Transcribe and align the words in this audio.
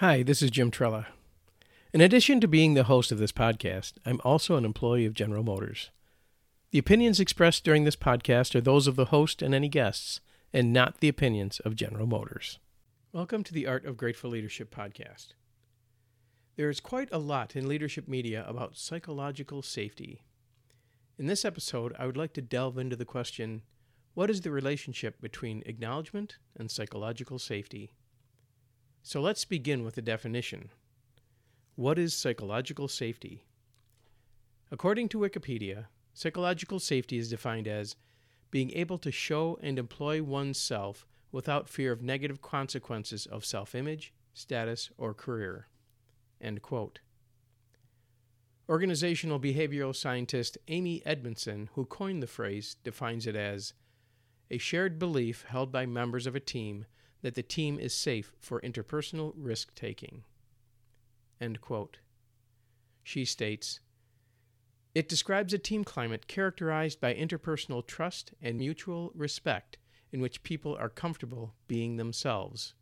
Hi, 0.00 0.22
this 0.22 0.42
is 0.42 0.52
Jim 0.52 0.70
Trela. 0.70 1.06
In 1.92 2.00
addition 2.00 2.40
to 2.40 2.46
being 2.46 2.74
the 2.74 2.84
host 2.84 3.10
of 3.10 3.18
this 3.18 3.32
podcast, 3.32 3.94
I'm 4.06 4.20
also 4.22 4.54
an 4.54 4.64
employee 4.64 5.06
of 5.06 5.12
General 5.12 5.42
Motors. 5.42 5.90
The 6.70 6.78
opinions 6.78 7.18
expressed 7.18 7.64
during 7.64 7.82
this 7.82 7.96
podcast 7.96 8.54
are 8.54 8.60
those 8.60 8.86
of 8.86 8.94
the 8.94 9.06
host 9.06 9.42
and 9.42 9.52
any 9.52 9.68
guests, 9.68 10.20
and 10.52 10.72
not 10.72 11.00
the 11.00 11.08
opinions 11.08 11.58
of 11.64 11.74
General 11.74 12.06
Motors. 12.06 12.60
Welcome 13.10 13.42
to 13.42 13.52
the 13.52 13.66
Art 13.66 13.84
of 13.86 13.96
Grateful 13.96 14.30
Leadership 14.30 14.72
podcast. 14.72 15.30
There 16.54 16.70
is 16.70 16.78
quite 16.78 17.08
a 17.10 17.18
lot 17.18 17.56
in 17.56 17.66
leadership 17.66 18.06
media 18.06 18.44
about 18.46 18.76
psychological 18.76 19.62
safety. 19.62 20.22
In 21.18 21.26
this 21.26 21.44
episode, 21.44 21.92
I 21.98 22.06
would 22.06 22.16
like 22.16 22.34
to 22.34 22.40
delve 22.40 22.78
into 22.78 22.94
the 22.94 23.04
question 23.04 23.62
what 24.14 24.30
is 24.30 24.42
the 24.42 24.52
relationship 24.52 25.20
between 25.20 25.64
acknowledgement 25.66 26.36
and 26.56 26.70
psychological 26.70 27.40
safety? 27.40 27.90
So 29.08 29.22
let's 29.22 29.46
begin 29.46 29.86
with 29.86 29.94
the 29.94 30.02
definition. 30.02 30.68
What 31.76 31.98
is 31.98 32.12
psychological 32.12 32.88
safety? 32.88 33.42
According 34.70 35.08
to 35.08 35.18
Wikipedia, 35.18 35.86
psychological 36.12 36.78
safety 36.78 37.16
is 37.16 37.30
defined 37.30 37.66
as 37.66 37.96
being 38.50 38.70
able 38.72 38.98
to 38.98 39.10
show 39.10 39.58
and 39.62 39.78
employ 39.78 40.22
oneself 40.22 41.06
without 41.32 41.70
fear 41.70 41.90
of 41.90 42.02
negative 42.02 42.42
consequences 42.42 43.24
of 43.24 43.46
self 43.46 43.74
image, 43.74 44.12
status, 44.34 44.90
or 44.98 45.14
career. 45.14 45.68
Organizational 48.68 49.40
behavioral 49.40 49.96
scientist 49.96 50.58
Amy 50.68 51.00
Edmondson, 51.06 51.70
who 51.72 51.86
coined 51.86 52.22
the 52.22 52.26
phrase, 52.26 52.76
defines 52.84 53.26
it 53.26 53.36
as 53.36 53.72
a 54.50 54.58
shared 54.58 54.98
belief 54.98 55.46
held 55.48 55.72
by 55.72 55.86
members 55.86 56.26
of 56.26 56.36
a 56.36 56.40
team 56.40 56.84
that 57.22 57.34
the 57.34 57.42
team 57.42 57.78
is 57.78 57.94
safe 57.94 58.32
for 58.38 58.60
interpersonal 58.60 59.32
risk 59.36 59.74
taking. 59.74 60.24
She 63.02 63.24
states 63.24 63.80
It 64.94 65.08
describes 65.08 65.52
a 65.52 65.58
team 65.58 65.84
climate 65.84 66.26
characterized 66.26 67.00
by 67.00 67.14
interpersonal 67.14 67.86
trust 67.86 68.32
and 68.40 68.58
mutual 68.58 69.12
respect 69.14 69.78
in 70.12 70.20
which 70.20 70.42
people 70.42 70.76
are 70.76 70.88
comfortable 70.88 71.54
being 71.66 71.96
themselves. 71.96 72.74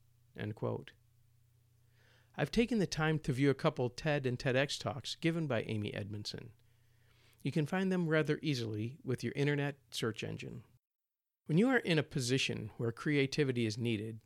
I've 2.36 2.50
taken 2.50 2.78
the 2.78 2.86
time 2.86 3.18
to 3.20 3.32
view 3.32 3.50
a 3.50 3.54
couple 3.54 3.88
TED 3.88 4.26
and 4.26 4.38
TEDx 4.38 4.78
talks 4.78 5.14
given 5.14 5.46
by 5.46 5.62
Amy 5.62 5.94
Edmondson. 5.94 6.50
You 7.42 7.50
can 7.50 7.66
find 7.66 7.90
them 7.90 8.08
rather 8.08 8.38
easily 8.42 8.98
with 9.04 9.24
your 9.24 9.32
internet 9.34 9.76
search 9.90 10.22
engine. 10.22 10.62
When 11.46 11.58
you 11.58 11.68
are 11.68 11.78
in 11.78 11.98
a 11.98 12.02
position 12.02 12.70
where 12.76 12.90
creativity 12.90 13.66
is 13.66 13.78
needed, 13.78 14.18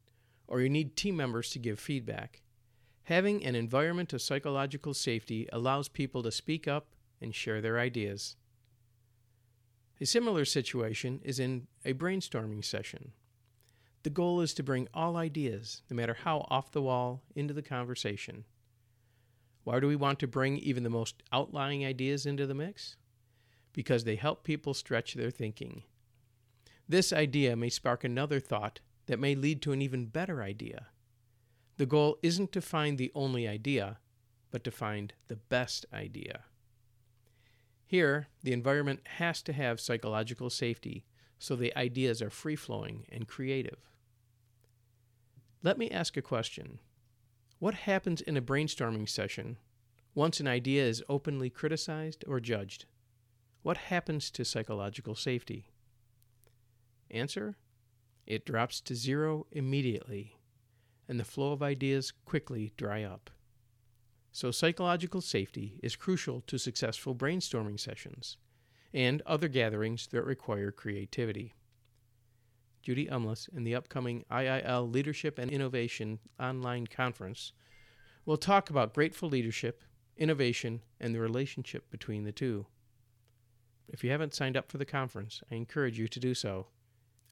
or 0.46 0.60
you 0.60 0.68
need 0.68 0.96
team 0.96 1.16
members 1.16 1.50
to 1.50 1.58
give 1.58 1.78
feedback. 1.78 2.42
Having 3.04 3.44
an 3.44 3.54
environment 3.54 4.12
of 4.12 4.22
psychological 4.22 4.94
safety 4.94 5.48
allows 5.52 5.88
people 5.88 6.22
to 6.22 6.32
speak 6.32 6.66
up 6.66 6.88
and 7.20 7.34
share 7.34 7.60
their 7.60 7.78
ideas. 7.78 8.36
A 10.00 10.06
similar 10.06 10.44
situation 10.44 11.20
is 11.22 11.38
in 11.38 11.66
a 11.84 11.92
brainstorming 11.92 12.64
session. 12.64 13.12
The 14.02 14.10
goal 14.10 14.40
is 14.40 14.54
to 14.54 14.62
bring 14.62 14.88
all 14.94 15.16
ideas, 15.16 15.82
no 15.90 15.96
matter 15.96 16.16
how 16.24 16.46
off 16.48 16.72
the 16.72 16.82
wall, 16.82 17.22
into 17.34 17.52
the 17.52 17.62
conversation. 17.62 18.44
Why 19.64 19.78
do 19.78 19.86
we 19.86 19.96
want 19.96 20.18
to 20.20 20.26
bring 20.26 20.56
even 20.56 20.84
the 20.84 20.90
most 20.90 21.22
outlying 21.32 21.84
ideas 21.84 22.24
into 22.24 22.46
the 22.46 22.54
mix? 22.54 22.96
Because 23.74 24.04
they 24.04 24.16
help 24.16 24.42
people 24.42 24.72
stretch 24.72 25.14
their 25.14 25.30
thinking. 25.30 25.82
This 26.90 27.12
idea 27.12 27.54
may 27.54 27.68
spark 27.68 28.02
another 28.02 28.40
thought 28.40 28.80
that 29.06 29.20
may 29.20 29.36
lead 29.36 29.62
to 29.62 29.70
an 29.70 29.80
even 29.80 30.06
better 30.06 30.42
idea. 30.42 30.88
The 31.76 31.86
goal 31.86 32.18
isn't 32.20 32.50
to 32.50 32.60
find 32.60 32.98
the 32.98 33.12
only 33.14 33.46
idea, 33.46 33.98
but 34.50 34.64
to 34.64 34.72
find 34.72 35.12
the 35.28 35.36
best 35.36 35.86
idea. 35.92 36.42
Here, 37.86 38.26
the 38.42 38.52
environment 38.52 39.02
has 39.04 39.40
to 39.42 39.52
have 39.52 39.78
psychological 39.78 40.50
safety 40.50 41.04
so 41.38 41.54
the 41.54 41.72
ideas 41.78 42.20
are 42.20 42.28
free 42.28 42.56
flowing 42.56 43.06
and 43.08 43.28
creative. 43.28 43.88
Let 45.62 45.78
me 45.78 45.92
ask 45.92 46.16
a 46.16 46.22
question 46.22 46.80
What 47.60 47.74
happens 47.74 48.20
in 48.20 48.36
a 48.36 48.42
brainstorming 48.42 49.08
session 49.08 49.58
once 50.12 50.40
an 50.40 50.48
idea 50.48 50.82
is 50.82 51.04
openly 51.08 51.50
criticized 51.50 52.24
or 52.26 52.40
judged? 52.40 52.86
What 53.62 53.76
happens 53.76 54.28
to 54.32 54.44
psychological 54.44 55.14
safety? 55.14 55.69
Answer 57.10 57.56
it 58.26 58.46
drops 58.46 58.80
to 58.82 58.94
zero 58.94 59.46
immediately, 59.50 60.38
and 61.08 61.18
the 61.18 61.24
flow 61.24 61.50
of 61.50 61.64
ideas 61.64 62.12
quickly 62.24 62.72
dry 62.76 63.02
up. 63.02 63.30
So, 64.30 64.52
psychological 64.52 65.20
safety 65.20 65.80
is 65.82 65.96
crucial 65.96 66.40
to 66.42 66.58
successful 66.58 67.14
brainstorming 67.16 67.80
sessions 67.80 68.36
and 68.94 69.22
other 69.26 69.48
gatherings 69.48 70.06
that 70.08 70.22
require 70.22 70.70
creativity. 70.70 71.54
Judy 72.82 73.06
Umlas 73.06 73.48
in 73.48 73.64
the 73.64 73.74
upcoming 73.74 74.24
IIL 74.30 74.92
Leadership 74.92 75.38
and 75.38 75.50
Innovation 75.50 76.20
online 76.38 76.86
conference 76.86 77.52
will 78.24 78.36
talk 78.36 78.70
about 78.70 78.94
grateful 78.94 79.28
leadership, 79.28 79.82
innovation, 80.16 80.82
and 81.00 81.14
the 81.14 81.20
relationship 81.20 81.90
between 81.90 82.22
the 82.22 82.32
two. 82.32 82.66
If 83.88 84.04
you 84.04 84.10
haven't 84.10 84.34
signed 84.34 84.56
up 84.56 84.70
for 84.70 84.78
the 84.78 84.84
conference, 84.84 85.42
I 85.50 85.56
encourage 85.56 85.98
you 85.98 86.06
to 86.06 86.20
do 86.20 86.32
so. 86.34 86.68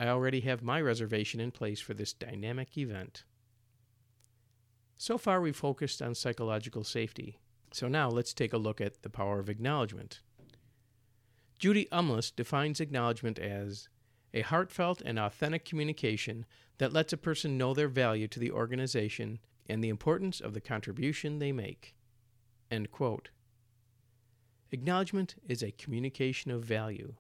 I 0.01 0.09
already 0.09 0.41
have 0.41 0.63
my 0.63 0.81
reservation 0.81 1.41
in 1.41 1.51
place 1.51 1.81
for 1.81 1.95
this 1.95 2.13
dynamic 2.13 2.77
event. 2.79 3.25
So 4.97 5.19
far, 5.19 5.41
we've 5.41 5.57
focused 5.57 6.01
on 6.03 6.15
psychological 6.15 6.85
safety. 6.85 7.39
So 7.73 7.89
now 7.89 8.09
let's 8.09 8.33
take 8.33 8.53
a 8.53 8.59
look 8.59 8.81
at 8.81 9.03
the 9.03 9.11
power 9.11 9.39
of 9.39 9.49
acknowledgement. 9.49 10.21
Judy 11.59 11.87
Umlas 11.91 12.35
defines 12.35 12.81
acknowledgement 12.81 13.39
as 13.39 13.89
a 14.33 14.43
heartfelt 14.43 15.03
and 15.05 15.19
authentic 15.19 15.65
communication 15.65 16.47
that 16.79 16.93
lets 16.93 17.13
a 17.13 17.17
person 17.17 17.59
know 17.59 17.75
their 17.75 17.89
value 17.89 18.29
to 18.29 18.39
the 18.39 18.53
organization 18.53 19.41
and 19.69 19.83
the 19.83 19.89
importance 19.89 20.41
of 20.41 20.55
the 20.55 20.61
contribution 20.61 21.39
they 21.39 21.53
make. 21.53 21.95
Acknowledgement 24.71 25.35
is 25.49 25.63
a 25.63 25.73
communication 25.73 26.51
of 26.51 26.63
value. 26.63 27.15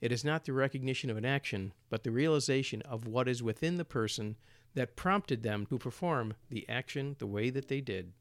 It 0.00 0.12
is 0.12 0.24
not 0.24 0.44
the 0.44 0.52
recognition 0.52 1.10
of 1.10 1.16
an 1.16 1.24
action, 1.24 1.72
but 1.90 2.04
the 2.04 2.10
realization 2.10 2.82
of 2.82 3.06
what 3.06 3.28
is 3.28 3.42
within 3.42 3.76
the 3.76 3.84
person 3.84 4.36
that 4.74 4.96
prompted 4.96 5.42
them 5.42 5.66
to 5.66 5.78
perform 5.78 6.34
the 6.50 6.68
action 6.68 7.16
the 7.18 7.26
way 7.26 7.50
that 7.50 7.68
they 7.68 7.80
did. 7.80 8.12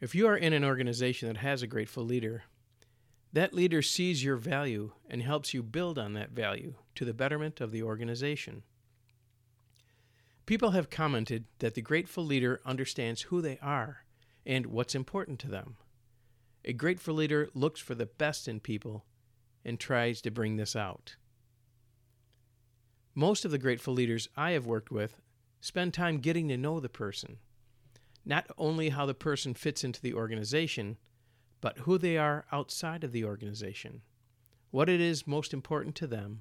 If 0.00 0.14
you 0.14 0.26
are 0.26 0.36
in 0.36 0.52
an 0.52 0.64
organization 0.64 1.28
that 1.28 1.36
has 1.36 1.62
a 1.62 1.68
grateful 1.68 2.04
leader, 2.04 2.44
that 3.32 3.54
leader 3.54 3.80
sees 3.80 4.24
your 4.24 4.36
value 4.36 4.92
and 5.08 5.22
helps 5.22 5.54
you 5.54 5.62
build 5.62 5.98
on 5.98 6.14
that 6.14 6.30
value 6.30 6.74
to 6.96 7.04
the 7.04 7.14
betterment 7.14 7.60
of 7.60 7.70
the 7.70 7.82
organization. 7.82 8.62
People 10.46 10.72
have 10.72 10.90
commented 10.90 11.44
that 11.60 11.74
the 11.74 11.82
grateful 11.82 12.24
leader 12.24 12.60
understands 12.66 13.22
who 13.22 13.40
they 13.40 13.58
are 13.62 14.04
and 14.44 14.66
what's 14.66 14.96
important 14.96 15.38
to 15.40 15.48
them. 15.48 15.76
A 16.64 16.72
grateful 16.72 17.14
leader 17.14 17.48
looks 17.54 17.80
for 17.80 17.94
the 17.94 18.06
best 18.06 18.48
in 18.48 18.58
people 18.58 19.04
and 19.64 19.78
tries 19.78 20.20
to 20.22 20.30
bring 20.30 20.56
this 20.56 20.74
out. 20.74 21.16
Most 23.14 23.44
of 23.44 23.50
the 23.50 23.58
grateful 23.58 23.92
leaders 23.92 24.28
I 24.36 24.52
have 24.52 24.66
worked 24.66 24.90
with 24.90 25.20
spend 25.60 25.92
time 25.92 26.18
getting 26.18 26.48
to 26.48 26.56
know 26.56 26.80
the 26.80 26.88
person, 26.88 27.38
not 28.24 28.46
only 28.56 28.90
how 28.90 29.06
the 29.06 29.14
person 29.14 29.54
fits 29.54 29.84
into 29.84 30.00
the 30.00 30.14
organization, 30.14 30.96
but 31.60 31.78
who 31.78 31.98
they 31.98 32.16
are 32.16 32.46
outside 32.52 33.04
of 33.04 33.12
the 33.12 33.24
organization, 33.24 34.02
what 34.70 34.88
it 34.88 35.00
is 35.00 35.26
most 35.26 35.52
important 35.52 35.94
to 35.96 36.06
them, 36.06 36.40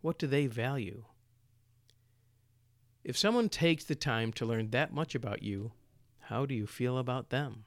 what 0.00 0.18
do 0.18 0.26
they 0.26 0.46
value. 0.46 1.04
If 3.04 3.16
someone 3.16 3.48
takes 3.48 3.84
the 3.84 3.94
time 3.94 4.32
to 4.34 4.46
learn 4.46 4.70
that 4.70 4.92
much 4.92 5.14
about 5.14 5.42
you, 5.42 5.72
how 6.20 6.46
do 6.46 6.54
you 6.54 6.66
feel 6.66 6.98
about 6.98 7.30
them? 7.30 7.64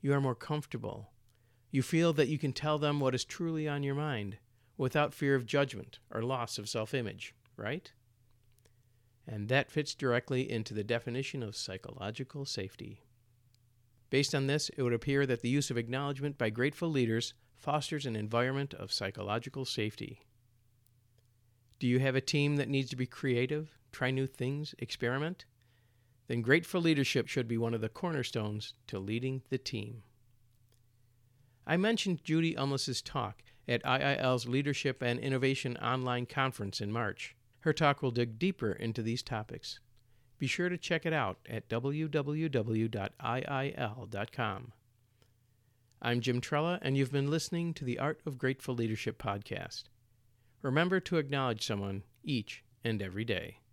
You 0.00 0.12
are 0.12 0.20
more 0.20 0.34
comfortable. 0.34 1.10
You 1.74 1.82
feel 1.82 2.12
that 2.12 2.28
you 2.28 2.38
can 2.38 2.52
tell 2.52 2.78
them 2.78 3.00
what 3.00 3.16
is 3.16 3.24
truly 3.24 3.66
on 3.66 3.82
your 3.82 3.96
mind 3.96 4.36
without 4.76 5.12
fear 5.12 5.34
of 5.34 5.44
judgment 5.44 5.98
or 6.08 6.22
loss 6.22 6.56
of 6.56 6.68
self 6.68 6.94
image, 6.94 7.34
right? 7.56 7.90
And 9.26 9.48
that 9.48 9.72
fits 9.72 9.92
directly 9.92 10.48
into 10.48 10.72
the 10.72 10.84
definition 10.84 11.42
of 11.42 11.56
psychological 11.56 12.44
safety. 12.44 13.02
Based 14.08 14.36
on 14.36 14.46
this, 14.46 14.68
it 14.76 14.82
would 14.84 14.92
appear 14.92 15.26
that 15.26 15.42
the 15.42 15.48
use 15.48 15.68
of 15.68 15.76
acknowledgement 15.76 16.38
by 16.38 16.48
grateful 16.48 16.88
leaders 16.88 17.34
fosters 17.56 18.06
an 18.06 18.14
environment 18.14 18.72
of 18.74 18.92
psychological 18.92 19.64
safety. 19.64 20.20
Do 21.80 21.88
you 21.88 21.98
have 21.98 22.14
a 22.14 22.20
team 22.20 22.54
that 22.54 22.68
needs 22.68 22.90
to 22.90 22.96
be 22.96 23.06
creative, 23.06 23.76
try 23.90 24.12
new 24.12 24.28
things, 24.28 24.76
experiment? 24.78 25.44
Then 26.28 26.40
grateful 26.40 26.80
leadership 26.80 27.26
should 27.26 27.48
be 27.48 27.58
one 27.58 27.74
of 27.74 27.80
the 27.80 27.88
cornerstones 27.88 28.74
to 28.86 29.00
leading 29.00 29.42
the 29.50 29.58
team. 29.58 30.04
I 31.66 31.76
mentioned 31.76 32.24
Judy 32.24 32.56
Umlas's 32.56 33.00
talk 33.00 33.42
at 33.66 33.82
IIL's 33.84 34.46
Leadership 34.46 35.02
and 35.02 35.18
Innovation 35.18 35.76
Online 35.78 36.26
Conference 36.26 36.80
in 36.80 36.92
March. 36.92 37.34
Her 37.60 37.72
talk 37.72 38.02
will 38.02 38.10
dig 38.10 38.38
deeper 38.38 38.72
into 38.72 39.02
these 39.02 39.22
topics. 39.22 39.80
be 40.38 40.46
sure 40.46 40.68
to 40.68 40.76
check 40.76 41.06
it 41.06 41.14
out 41.14 41.38
at 41.48 41.68
www.iil.com. 41.68 42.12
I'm 46.02 46.20
Jim 46.20 46.40
Trela, 46.42 46.78
and 46.82 46.98
you've 46.98 47.12
been 47.12 47.30
listening 47.30 47.72
to 47.74 47.84
the 47.84 47.98
Art 47.98 48.20
of 48.26 48.36
Grateful 48.36 48.74
Leadership 48.74 49.16
podcast. 49.22 49.84
Remember 50.60 51.00
to 51.00 51.16
acknowledge 51.16 51.64
someone 51.64 52.02
each 52.22 52.62
and 52.84 53.00
every 53.00 53.24
day. 53.24 53.60